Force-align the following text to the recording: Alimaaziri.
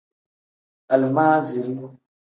Alimaaziri. 0.93 1.75